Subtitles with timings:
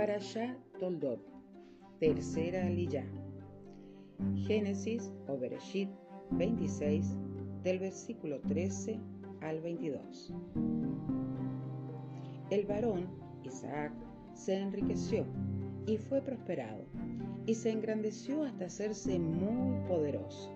[0.00, 1.20] Parashá Toldot,
[2.00, 3.04] tercera aliyah.
[4.46, 5.90] Génesis o Bereshit
[6.30, 7.18] 26,
[7.62, 8.98] del versículo 13
[9.42, 10.32] al 22.
[12.48, 13.08] El varón,
[13.44, 13.92] Isaac,
[14.32, 15.26] se enriqueció
[15.86, 16.86] y fue prosperado,
[17.44, 20.50] y se engrandeció hasta hacerse muy poderoso.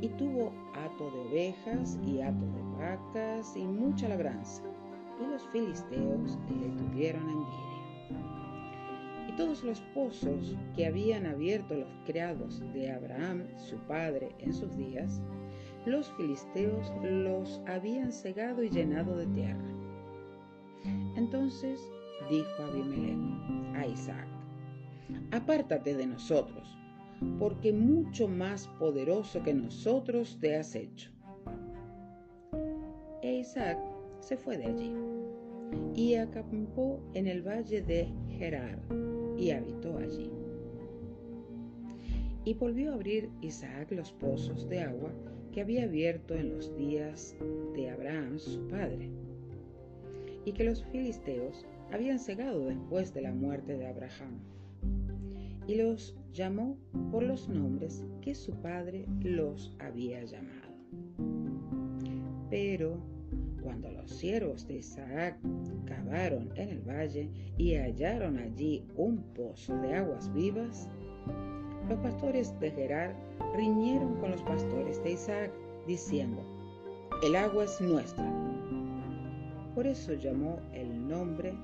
[0.00, 4.64] Y tuvo hato de ovejas y hato de vacas y mucha labranza,
[5.22, 7.41] y los filisteos le tuvieron envidia.
[9.36, 15.22] Todos los pozos que habían abierto los criados de Abraham, su padre, en sus días,
[15.86, 19.72] los filisteos los habían cegado y llenado de tierra.
[21.16, 21.80] Entonces
[22.28, 24.28] dijo Abimelech a Isaac,
[25.30, 26.76] apártate de nosotros,
[27.38, 31.10] porque mucho más poderoso que nosotros te has hecho.
[33.22, 33.78] E Isaac
[34.20, 34.92] se fue de allí
[35.94, 38.78] y acampó en el valle de Gerar
[39.42, 40.30] y habitó allí.
[42.44, 45.10] Y volvió a abrir Isaac los pozos de agua
[45.50, 47.34] que había abierto en los días
[47.74, 49.10] de Abraham su padre,
[50.44, 54.38] y que los filisteos habían cegado después de la muerte de Abraham.
[55.66, 56.76] Y los llamó
[57.10, 60.72] por los nombres que su padre los había llamado.
[62.48, 62.96] Pero
[63.62, 65.38] cuando los siervos de Isaac
[65.86, 70.88] cavaron en el valle y hallaron allí un pozo de aguas vivas,
[71.88, 73.14] los pastores de Gerar
[73.56, 75.50] riñeron con los pastores de Isaac,
[75.86, 76.42] diciendo,
[77.22, 78.30] el agua es nuestra.
[79.74, 81.54] Por eso llamó el nombre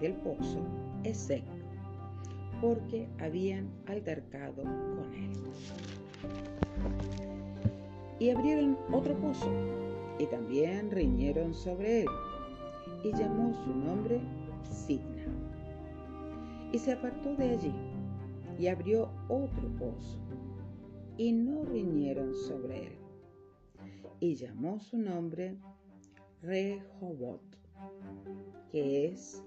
[0.00, 0.60] del pozo
[1.04, 1.44] Esec,
[2.60, 5.32] porque habían altercado con él.
[8.18, 9.50] Y abrieron otro pozo,
[10.18, 12.08] y también riñeron sobre él,
[13.04, 14.20] y llamó su nombre
[14.62, 15.26] Signa.
[16.72, 17.74] Y se apartó de allí,
[18.58, 20.18] y abrió otro pozo,
[21.16, 22.98] y no riñeron sobre él.
[24.20, 25.56] Y llamó su nombre
[26.42, 27.42] Rehobot,
[28.72, 29.42] que es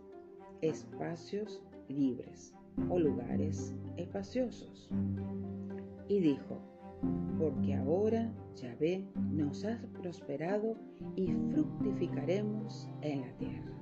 [0.62, 2.54] espacios libres
[2.90, 4.90] o lugares espaciosos.
[6.08, 6.60] Y dijo,
[7.40, 10.76] porque ahora Yahvé nos ha prosperado
[11.16, 13.81] y fructificaremos en la tierra.